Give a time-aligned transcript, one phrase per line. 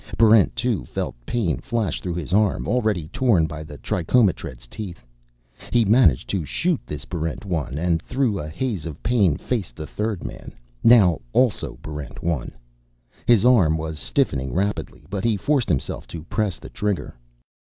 [0.17, 5.05] Barrent 2 felt pain flash through his arm, already torn by the trichomotred's teeth.
[5.71, 9.85] He managed to shoot this Barrent 1, and through a haze of pain faced the
[9.85, 10.53] third man,
[10.83, 12.51] now also Barrent 1.
[13.27, 17.15] His arm was stiffening rapidly, but he forced himself to press the trigger....